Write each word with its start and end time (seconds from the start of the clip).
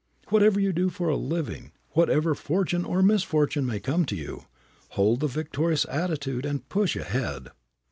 Whatever 0.29 0.59
you 0.59 0.73
do 0.73 0.89
for 0.89 1.09
a 1.09 1.15
living, 1.15 1.73
whatever 1.91 2.33
fortune 2.33 2.85
or 2.85 3.03
misfortune 3.03 3.67
may 3.67 3.79
come 3.79 4.03
to 4.05 4.15
you, 4.15 4.45
hold 4.97 5.19
the 5.19 5.27
victorious 5.27 5.85
attitude 5.89 6.43
and 6.43 6.67
push 6.69 6.95
ahead. 6.95 7.49